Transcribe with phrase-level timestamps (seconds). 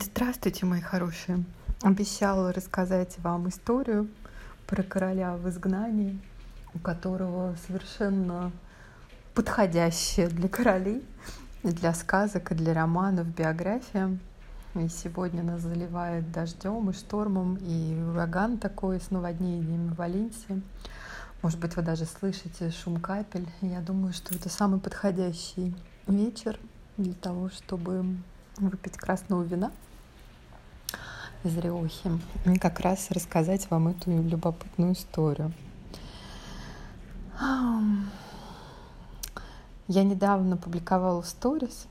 [0.00, 1.44] Здравствуйте, мои хорошие.
[1.82, 4.08] Обещала рассказать вам историю
[4.68, 6.20] про короля в изгнании,
[6.72, 8.52] у которого совершенно
[9.34, 11.04] подходящая для королей,
[11.64, 14.16] для сказок и для романов биография.
[14.76, 20.62] И сегодня нас заливает дождем и штормом, и ураган такой с наводнениями в Валенсии.
[21.42, 23.48] Может быть, вы даже слышите шум капель.
[23.62, 25.74] Я думаю, что это самый подходящий
[26.06, 26.56] вечер
[26.98, 28.16] для того, чтобы
[28.58, 29.72] выпить красного вина
[31.44, 32.10] из Риохи
[32.44, 35.52] и как раз рассказать вам эту любопытную историю.
[39.86, 41.86] Я недавно публиковала сторис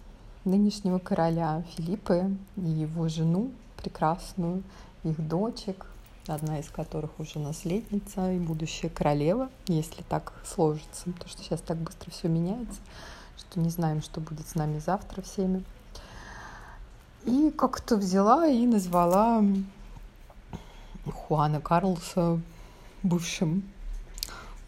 [0.45, 4.63] нынешнего короля Филиппа и его жену прекрасную,
[5.03, 5.87] их дочек,
[6.27, 11.77] одна из которых уже наследница и будущая королева, если так сложится, потому что сейчас так
[11.77, 12.79] быстро все меняется,
[13.37, 15.63] что не знаем, что будет с нами завтра всеми.
[17.27, 19.43] И как-то взяла и назвала
[21.05, 22.39] Хуана Карлса
[23.03, 23.63] бывшим.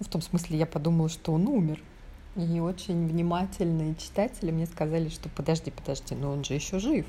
[0.02, 1.81] В том смысле, я подумала, что он умер.
[2.36, 7.06] И очень внимательные читатели мне сказали, что подожди, подожди, но он же еще жив.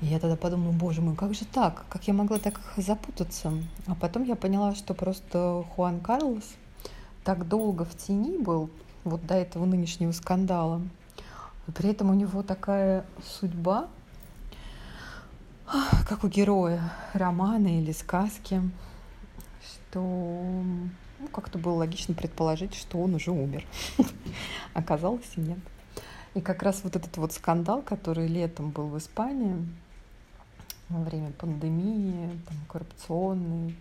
[0.00, 1.84] И я тогда подумала, боже мой, как же так?
[1.90, 3.52] Как я могла так запутаться?
[3.86, 6.44] А потом я поняла, что просто Хуан Карлос
[7.24, 8.70] так долго в тени был,
[9.04, 10.80] вот до этого нынешнего скандала.
[11.74, 13.88] При этом у него такая судьба,
[16.08, 18.60] как у героя романа или сказки,
[19.62, 23.64] что ну, как-то было логично предположить, что он уже умер.
[24.74, 25.58] Оказалось, нет.
[26.34, 29.56] И как раз вот этот вот скандал, который летом был в Испании,
[30.88, 33.76] во время пандемии, там, коррупционный,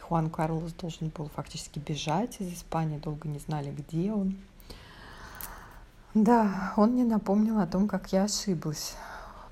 [0.00, 4.36] Хуан Карлос должен был фактически бежать из Испании, долго не знали, где он.
[6.14, 8.94] Да, он мне напомнил о том, как я ошиблась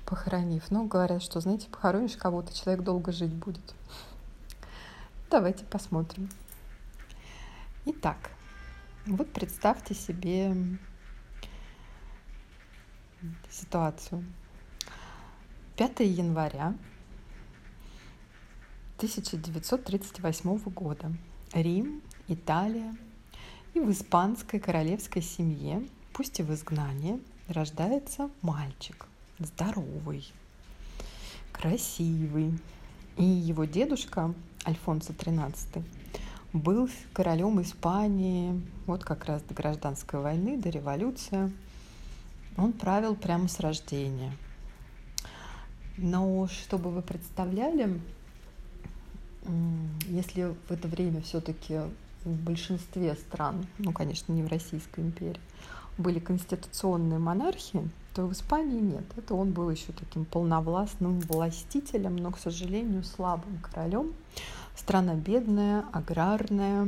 [0.05, 0.69] похоронив.
[0.71, 3.75] Ну, говорят, что, знаете, похоронишь кого-то, человек долго жить будет.
[5.29, 6.29] Давайте посмотрим.
[7.85, 8.17] Итак,
[9.05, 10.55] вот представьте себе
[13.49, 14.25] ситуацию.
[15.77, 16.75] 5 января
[18.97, 21.11] 1938 года.
[21.53, 22.95] Рим, Италия.
[23.73, 29.07] И в испанской королевской семье, пусть и в изгнании, рождается мальчик–
[29.39, 30.25] здоровый,
[31.51, 32.57] красивый.
[33.17, 34.33] И его дедушка
[34.65, 35.83] Альфонсо XIII
[36.53, 41.51] был королем Испании вот как раз до гражданской войны, до революции.
[42.57, 44.31] Он правил прямо с рождения.
[45.97, 48.01] Но чтобы вы представляли,
[50.07, 51.79] если в это время все-таки
[52.23, 55.39] в большинстве стран, ну, конечно, не в Российской империи,
[55.97, 59.03] были конституционные монархии, то в Испании нет.
[59.17, 64.13] Это он был еще таким полновластным властителем, но, к сожалению, слабым королем.
[64.73, 66.87] Страна бедная, аграрная.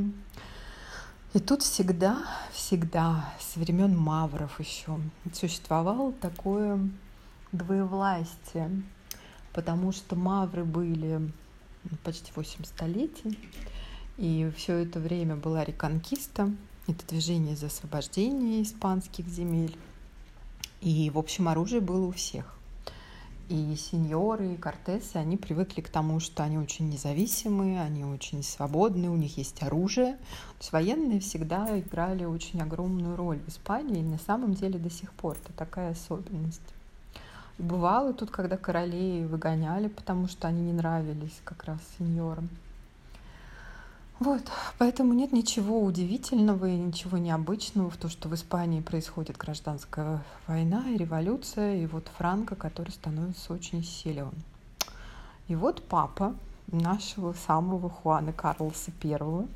[1.34, 2.24] И тут всегда,
[2.54, 4.98] всегда, с времен Мавров еще
[5.34, 6.80] существовало такое
[7.52, 8.84] двоевластие,
[9.52, 11.30] потому что Мавры были
[12.06, 13.38] почти 8 столетий,
[14.16, 16.54] и все это время была реконкиста,
[16.88, 19.78] это движение за освобождение испанских земель.
[20.82, 22.54] И, в общем, оружие было у всех.
[23.50, 29.10] И сеньоры, и кортесы, они привыкли к тому, что они очень независимые, они очень свободны,
[29.10, 30.14] у них есть оружие.
[30.16, 34.90] То есть военные всегда играли очень огромную роль в Испании, и на самом деле до
[34.90, 36.60] сих пор это такая особенность.
[37.58, 42.50] И бывало тут, когда королей выгоняли, потому что они не нравились как раз сеньорам.
[44.20, 44.42] Вот,
[44.80, 50.90] поэтому нет ничего удивительного и ничего необычного в том, что в Испании происходит гражданская война
[50.90, 54.32] и революция, и вот Франко, который становится очень силен.
[55.48, 56.36] И вот папа
[56.66, 59.48] нашего самого Хуана Карлоса I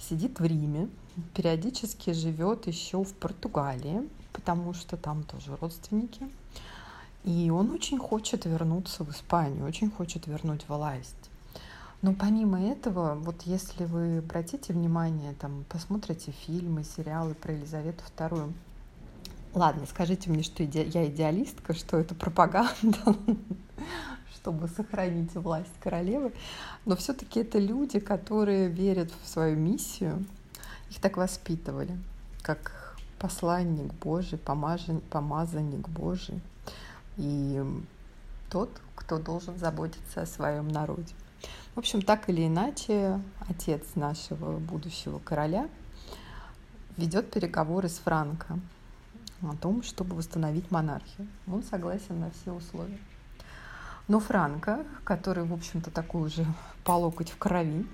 [0.00, 0.88] сидит в Риме,
[1.34, 6.26] периодически живет еще в Португалии, потому что там тоже родственники.
[7.24, 11.25] И он очень хочет вернуться в Испанию, очень хочет вернуть власть.
[12.06, 18.52] Но помимо этого, вот если вы обратите внимание, там, посмотрите фильмы, сериалы про Елизавету II,
[19.54, 22.96] ладно, скажите мне, что я идеалистка, что это пропаганда,
[24.36, 26.32] чтобы сохранить власть королевы,
[26.84, 30.24] но все-таки это люди, которые верят в свою миссию,
[30.88, 31.98] их так воспитывали,
[32.42, 36.40] как посланник Божий, помазанник Божий
[37.16, 37.64] и
[38.48, 41.12] тот, кто должен заботиться о своем народе.
[41.76, 43.20] В общем, так или иначе,
[43.50, 45.68] отец нашего будущего короля
[46.96, 48.58] ведет переговоры с Франко
[49.42, 51.28] о том, чтобы восстановить монархию.
[51.46, 52.98] Он согласен на все условия.
[54.08, 56.46] Но Франко, который, в общем-то, такой уже
[56.82, 57.86] по локоть в крови,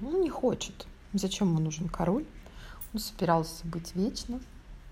[0.00, 0.88] ну, не хочет.
[1.12, 2.26] Зачем ему нужен король?
[2.92, 4.40] Он собирался быть вечно,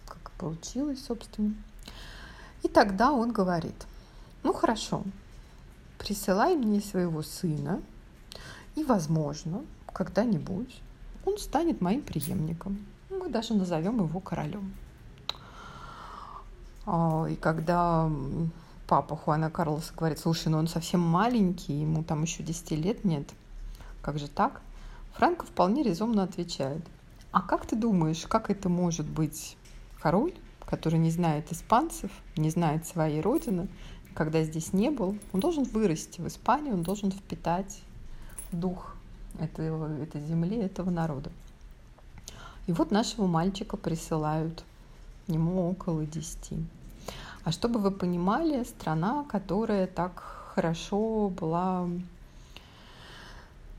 [0.06, 1.56] как получилось, собственно.
[2.62, 3.88] И тогда он говорит,
[4.44, 5.02] ну хорошо,
[5.98, 7.82] присылай мне своего сына,
[8.76, 10.80] и, возможно, когда-нибудь
[11.24, 12.86] он станет моим преемником.
[13.10, 14.72] Мы даже назовем его королем.
[16.86, 18.10] А, и когда
[18.86, 23.28] папа Хуана Карлоса говорит, слушай, ну он совсем маленький, ему там еще 10 лет нет,
[24.00, 24.62] как же так?
[25.12, 26.82] Франко вполне резонно отвечает,
[27.30, 29.58] а как ты думаешь, как это может быть
[30.00, 30.32] король,
[30.64, 33.68] который не знает испанцев, не знает своей родины,
[34.18, 37.80] когда здесь не был, он должен вырасти в Испании, он должен впитать
[38.50, 38.96] дух
[39.38, 41.30] этого, этой земли, этого народа.
[42.66, 44.64] И вот нашего мальчика присылают,
[45.28, 46.56] ему около десяти.
[47.44, 50.18] А чтобы вы понимали, страна, которая так
[50.52, 51.88] хорошо была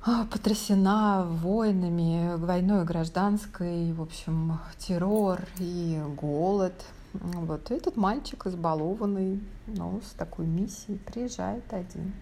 [0.05, 6.85] а, потрясена войнами, войной гражданской, в общем, террор и голод.
[7.13, 12.13] Вот этот мальчик избалованный, но с такой миссией приезжает один.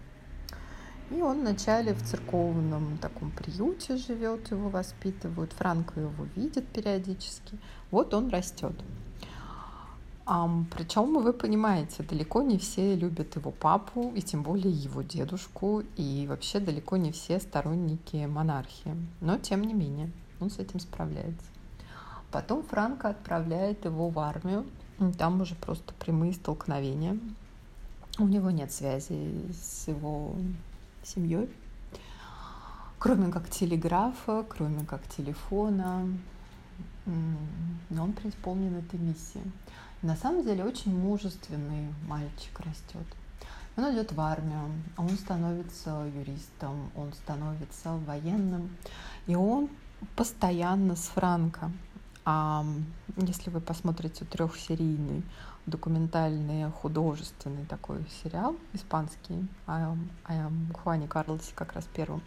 [1.10, 5.52] И он вначале в церковном таком приюте живет, его воспитывают.
[5.52, 7.58] Франко его видит периодически.
[7.90, 8.74] Вот он растет.
[10.26, 15.82] А, причем, вы понимаете, далеко не все любят его папу, и тем более его дедушку,
[15.96, 18.94] и вообще далеко не все сторонники монархии.
[19.22, 21.46] Но, тем не менее, он с этим справляется.
[22.30, 24.66] Потом Франко отправляет его в армию.
[25.16, 27.18] Там уже просто прямые столкновения.
[28.18, 30.34] У него нет связи с его
[31.04, 31.48] семьей,
[32.98, 36.08] кроме как телеграфа, кроме как телефона.
[37.06, 39.44] Но он преисполнен этой миссией.
[40.02, 43.06] На самом деле очень мужественный мальчик растет.
[43.76, 48.70] Он идет в армию, он становится юристом, он становится военным,
[49.28, 49.68] и он
[50.16, 51.70] постоянно с Франко.
[53.16, 55.22] Если вы посмотрите трехсерийный
[55.64, 59.96] документальный художественный такой сериал испанский о,
[60.74, 62.20] Хуане Карлосе как раз первым,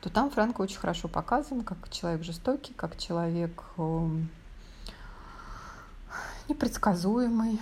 [0.00, 4.28] то там Франко очень хорошо показан как человек жестокий, как человек эм,
[6.48, 7.60] непредсказуемый,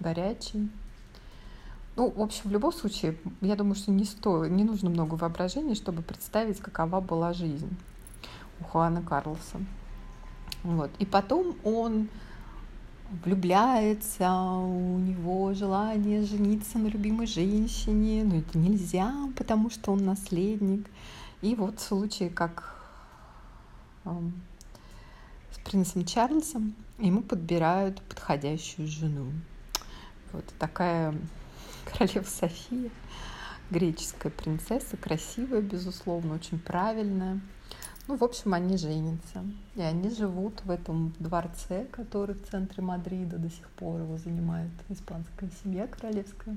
[0.00, 0.70] горячий.
[1.96, 5.74] Ну, в общем, в любом случае, я думаю, что не стоит, не нужно много воображения,
[5.74, 7.76] чтобы представить, какова была жизнь
[8.60, 9.60] у Хуана Карлоса.
[10.62, 10.90] Вот.
[10.98, 12.08] И потом он
[13.24, 20.86] влюбляется, у него желание жениться на любимой женщине, но это нельзя, потому что он наследник.
[21.42, 22.72] И вот в случае, как
[25.64, 29.32] принцем Чарльзом, ему подбирают подходящую жену.
[30.32, 31.14] Вот такая
[31.84, 32.90] королева София,
[33.70, 37.40] греческая принцесса, красивая, безусловно, очень правильная.
[38.08, 39.44] Ну, в общем, они женятся.
[39.76, 44.70] И они живут в этом дворце, который в центре Мадрида до сих пор его занимает
[44.88, 46.56] испанская семья королевская.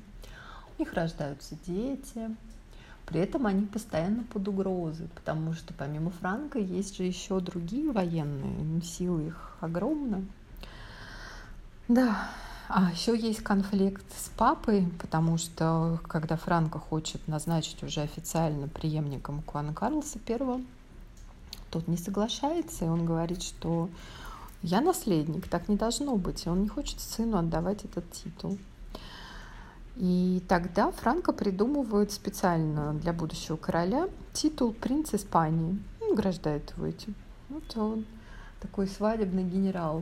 [0.78, 2.36] У них рождаются дети.
[3.06, 8.82] При этом они постоянно под угрозой, потому что помимо Франка есть же еще другие военные,
[8.82, 10.26] силы их огромны.
[11.88, 12.32] Да,
[12.68, 19.44] а еще есть конфликт с папой, потому что когда Франко хочет назначить уже официально преемником
[19.44, 20.66] Куана Карлоса I,
[21.76, 23.90] тот не соглашается, и он говорит, что
[24.62, 28.58] я наследник, так не должно быть, и он не хочет сыну отдавать этот титул.
[29.98, 35.78] И тогда Франко придумывает специально для будущего короля титул «Принц Испании».
[36.00, 37.14] Он награждает его этим.
[37.50, 38.06] Вот он
[38.62, 40.02] такой свадебный генерал.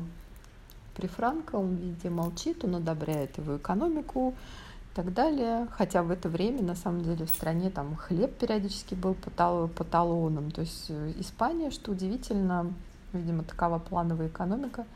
[0.96, 4.36] При Франко он везде молчит, он одобряет его экономику
[4.93, 5.67] так далее.
[5.71, 10.51] Хотя в это время, на самом деле, в стране там хлеб периодически был по талонам.
[10.51, 12.73] То есть э, Испания, что удивительно,
[13.12, 14.85] видимо, такова плановая экономика–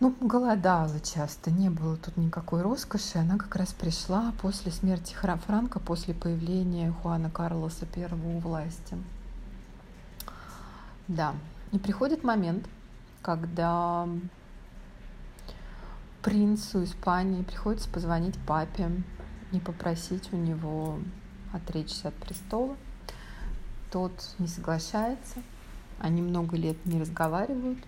[0.00, 3.18] ну, голодала часто, не было тут никакой роскоши.
[3.18, 8.96] Она как раз пришла после смерти Франка, после появления Хуана Карлоса I у власти.
[11.06, 11.34] Да,
[11.72, 12.66] и приходит момент,
[13.20, 14.08] когда
[16.22, 18.90] принцу Испании приходится позвонить папе
[19.52, 20.98] и попросить у него
[21.52, 22.76] отречься от престола.
[23.90, 25.42] Тот не соглашается,
[25.98, 27.78] они много лет не разговаривают,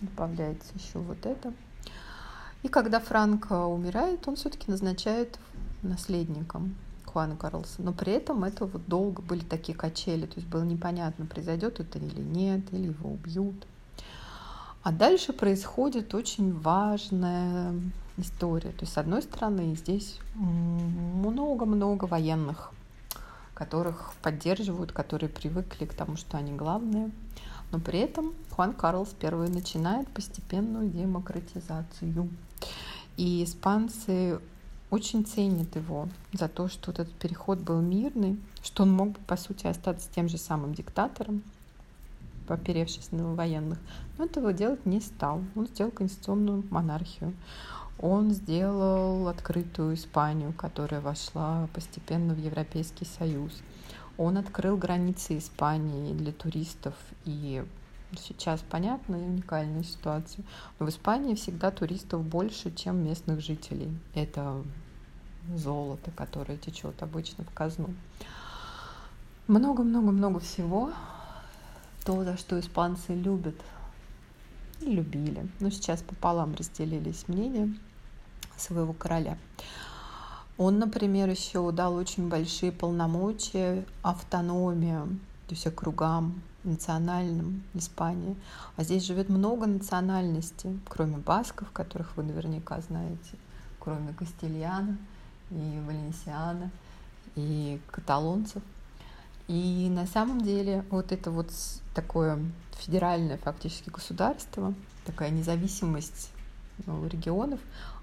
[0.00, 1.52] добавляется еще вот это.
[2.62, 5.38] И когда Франко умирает, он все-таки назначает
[5.82, 7.82] наследником Хуана Карлоса.
[7.82, 11.98] Но при этом это вот долго были такие качели, то есть было непонятно, произойдет это
[11.98, 13.66] или нет, или его убьют.
[14.82, 17.72] А дальше происходит очень важное
[18.16, 18.70] история.
[18.70, 22.72] То есть, с одной стороны, здесь много-много военных,
[23.54, 27.12] которых поддерживают, которые привыкли к тому, что они главные.
[27.70, 32.28] Но при этом Хуан Карлос I начинает постепенную демократизацию.
[33.16, 34.40] И испанцы
[34.90, 39.36] очень ценят его за то, что этот переход был мирный, что он мог бы, по
[39.36, 41.42] сути, остаться тем же самым диктатором,
[42.46, 43.78] поперевшись на военных.
[44.18, 45.42] Но этого делать не стал.
[45.54, 47.34] Он сделал конституционную монархию.
[47.98, 53.62] Он сделал открытую Испанию, которая вошла постепенно в Европейский Союз.
[54.18, 56.94] Он открыл границы Испании для туристов
[57.24, 57.64] и
[58.18, 60.44] сейчас понятно и уникальная ситуация.
[60.78, 63.90] Но в Испании всегда туристов больше, чем местных жителей.
[64.14, 64.62] Это
[65.54, 67.94] золото, которое течет обычно в казну.
[69.48, 70.92] Много-много-много всего.
[72.04, 73.54] То, за что испанцы любят
[74.80, 75.48] и любили.
[75.60, 77.72] Но сейчас пополам разделились мнения
[78.56, 79.38] своего короля.
[80.58, 88.36] Он, например, еще дал очень большие полномочия, автономию, то есть округам национальным Испании.
[88.76, 93.36] А здесь живет много национальностей, кроме басков, которых вы наверняка знаете,
[93.78, 94.98] кроме кастильяна
[95.50, 96.70] и валенсиана,
[97.34, 98.62] и каталонцев.
[99.52, 101.50] И на самом деле вот это вот
[101.94, 102.38] такое
[102.78, 104.72] федеральное фактически государство,
[105.04, 106.30] такая независимость
[106.86, 107.60] ну, регионов,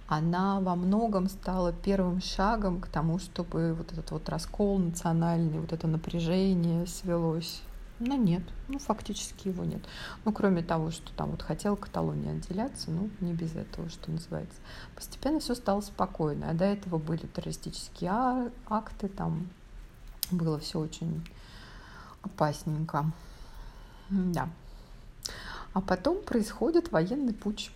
[0.08, 5.74] она во многом стала первым шагом к тому, чтобы вот этот вот раскол национальный, вот
[5.74, 7.64] это напряжение свелось.
[7.98, 9.82] Но нет, ну фактически его нет.
[10.26, 14.60] Ну кроме того, что там вот хотела Каталония отделяться, ну не без этого, что называется.
[14.94, 16.52] Постепенно все стало спокойно.
[16.52, 19.50] А до этого были террористические а, акты, там
[20.32, 21.24] было все очень
[22.24, 23.12] опасненько.
[24.10, 24.50] Да.
[25.74, 27.72] А потом происходит военный путь.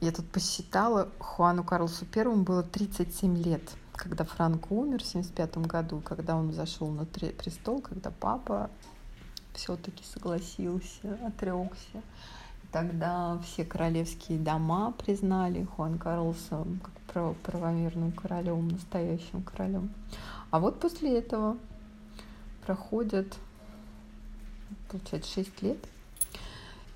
[0.00, 3.62] Я тут посчитала, Хуану Карлосу Первому было 37 лет,
[3.94, 8.70] когда Франко умер в 75 году, когда он зашел на престол, когда папа
[9.54, 12.02] все-таки согласился, отрекся.
[12.72, 19.90] Тогда все королевские дома признали Хуан Карлоса как правомерным королем, настоящим королем.
[20.50, 21.56] А вот после этого
[22.66, 23.34] проходит,
[24.90, 25.78] получается, 6 лет.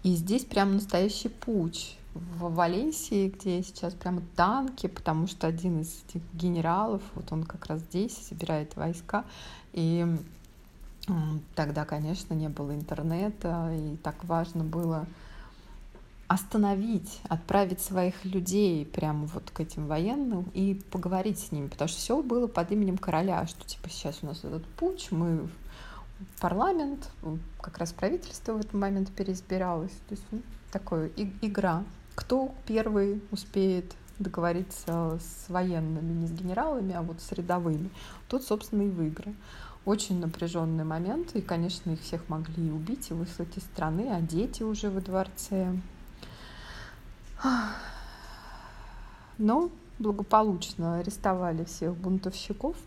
[0.02, 6.02] И здесь прям настоящий путь в Валенсии, где сейчас прямо танки, потому что один из
[6.08, 9.24] этих генералов, вот он как раз здесь собирает войска,
[9.72, 10.06] и
[11.54, 15.06] тогда, конечно, не было интернета, и так важно было
[16.30, 21.99] остановить, отправить своих людей прямо вот к этим военным и поговорить с ними, потому что
[21.99, 25.49] все было под именем короля, что типа сейчас у нас этот путь, мы
[26.40, 27.10] парламент,
[27.60, 31.10] как раз правительство в этот момент переизбиралось, то есть ну, такая
[31.42, 31.82] игра
[32.14, 37.90] кто первый успеет договориться с военными, не с генералами, а вот с рядовыми,
[38.28, 39.34] тот, собственно, и выиграл.
[39.87, 44.62] Очень напряженный момент, и, конечно, их всех могли убить и выслать из страны, а дети
[44.62, 45.72] уже во дворце.
[49.38, 52.76] Но благополучно арестовали всех бунтовщиков–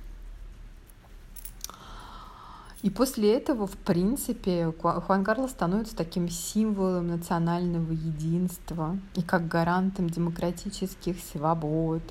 [2.83, 10.09] и после этого, в принципе, Хуан Карлос становится таким символом национального единства и как гарантом
[10.09, 12.01] демократических свобод.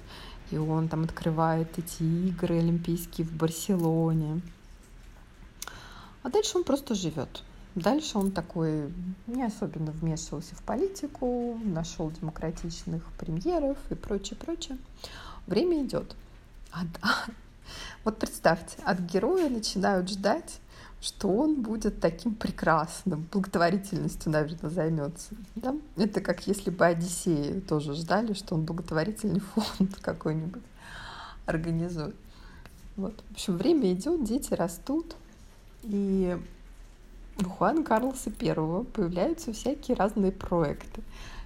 [0.51, 4.41] И он там открывает эти игры олимпийские в Барселоне.
[6.23, 7.43] А дальше он просто живет.
[7.75, 8.93] Дальше он такой
[9.27, 14.77] не особенно вмешивался в политику, нашел демократичных премьеров и прочее, прочее.
[15.47, 16.15] Время идет.
[16.71, 16.83] А,
[18.05, 20.61] вот представьте, от героя начинают ждать,
[21.01, 25.35] что он будет таким прекрасным, благотворительностью, наверное, займется.
[25.57, 25.75] Да?
[25.97, 30.63] Это как если бы Одиссея тоже ждали, что он благотворительный фонд какой-нибудь
[31.47, 32.15] организует.
[32.97, 33.15] Вот.
[33.31, 35.17] В общем, время идет, дети растут,
[35.83, 36.39] и
[37.39, 41.03] у Хуана Карлоса Первого появляются всякие разные проекты.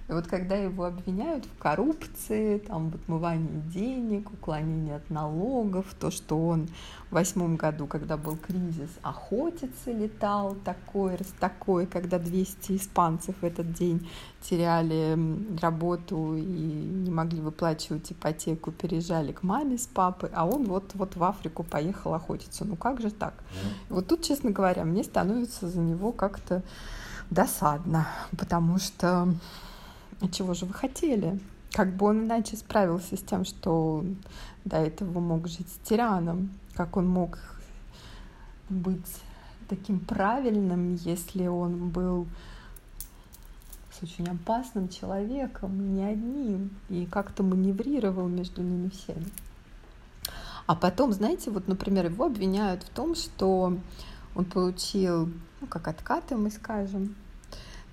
[0.07, 6.11] И вот когда его обвиняют в коррупции, там, в отмывании денег, уклонении от налогов, то,
[6.11, 6.69] что он
[7.09, 13.43] в восьмом году, когда был кризис, охотиться летал такой, раз такой, когда 200 испанцев в
[13.43, 14.09] этот день
[14.41, 15.17] теряли
[15.61, 21.17] работу и не могли выплачивать ипотеку, переезжали к маме с папой, а он вот, вот
[21.17, 22.63] в Африку поехал охотиться.
[22.63, 23.33] Ну как же так?
[23.33, 23.67] Mm.
[23.89, 26.63] Вот тут, честно говоря, мне становится за него как-то
[27.29, 29.27] досадно, потому что
[30.21, 31.39] а чего же вы хотели?
[31.71, 34.03] Как бы он иначе справился с тем, что
[34.65, 36.51] до этого мог жить с тираном?
[36.73, 37.39] Как он мог
[38.69, 39.05] быть
[39.67, 42.27] таким правильным, если он был
[43.91, 49.25] с очень опасным человеком, не одним, и как-то маневрировал между ними всеми.
[50.67, 53.77] А потом, знаете, вот, например, его обвиняют в том, что
[54.35, 55.31] он получил,
[55.61, 57.15] ну, как откаты, мы скажем,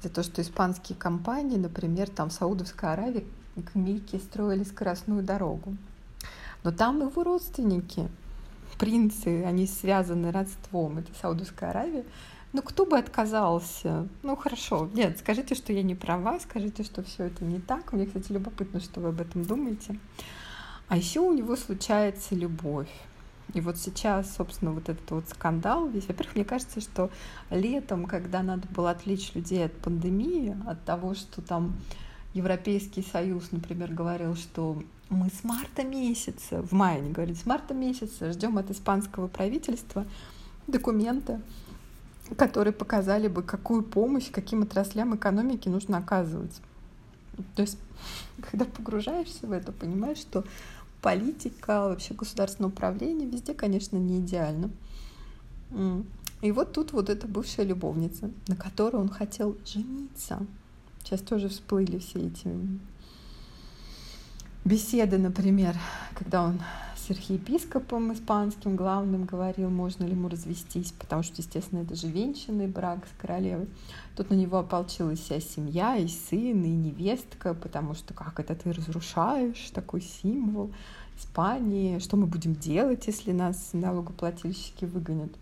[0.04, 5.76] за то, что испанские компании, например, там в Саудовской Аравии к Мекке строили скоростную дорогу.
[6.62, 8.08] Но там его родственники,
[8.78, 12.04] принцы, они связаны родством, это Саудовская Аравия.
[12.52, 14.06] Ну, кто бы отказался?
[14.22, 14.88] Ну, хорошо.
[14.94, 17.92] Нет, скажите, что я не права, скажите, что все это не так.
[17.92, 19.98] Мне, кстати, любопытно, что вы об этом думаете.
[20.86, 22.90] А еще у него случается любовь.
[23.52, 26.08] И вот сейчас, собственно, вот этот вот скандал весь.
[26.08, 27.10] Во-первых, мне кажется, что
[27.50, 31.74] летом, когда надо было отвлечь людей от пандемии, от того, что там
[32.32, 37.74] Европейский Союз, например, говорил, что мы с марта месяца, в мае они говорят, с марта
[37.74, 40.06] месяца ждем от испанского правительства
[40.66, 41.40] документы,
[42.36, 46.60] которые показали бы, какую помощь, каким отраслям экономики нужно оказывать.
[47.54, 47.78] То есть,
[48.50, 50.44] когда погружаешься в это, понимаешь, что
[51.04, 54.70] политика, вообще государственное управление везде, конечно, не идеально.
[56.40, 60.46] И вот тут вот эта бывшая любовница, на которой он хотел жениться.
[61.02, 62.48] Сейчас тоже всплыли все эти
[64.64, 65.76] беседы, например,
[66.14, 66.62] когда он
[67.04, 72.66] с архиепископом испанским главным говорил, можно ли ему развестись, потому что, естественно, это же венчанный
[72.66, 73.68] брак с королевой.
[74.16, 78.72] Тут на него ополчилась вся семья, и сын, и невестка, потому что как это ты
[78.72, 80.70] разрушаешь такой символ
[81.18, 85.32] Испании, что мы будем делать, если нас налогоплательщики выгонят.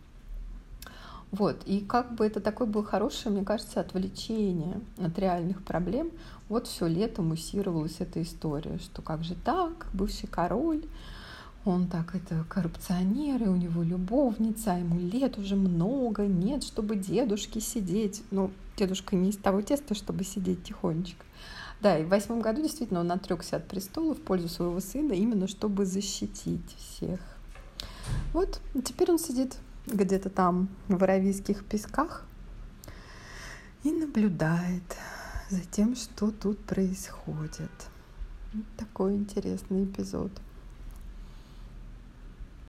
[1.30, 6.10] Вот, и как бы это такое было хорошее, мне кажется, отвлечение от реальных проблем.
[6.48, 10.82] Вот все лето муссировалась эта история, что как же так, бывший король,
[11.64, 16.96] он так это коррупционер, и у него любовница, а ему лет уже много, нет, чтобы
[16.96, 18.22] дедушке сидеть.
[18.30, 21.24] Ну, дедушка не из того теста, чтобы сидеть тихонечко.
[21.80, 25.48] Да, и в восьмом году действительно он отрекся от престола в пользу своего сына, именно
[25.48, 27.20] чтобы защитить всех.
[28.32, 32.24] Вот, теперь он сидит где-то там в Аравийских песках
[33.84, 34.82] и наблюдает
[35.48, 37.70] за тем, что тут происходит.
[38.76, 40.30] Такой интересный эпизод.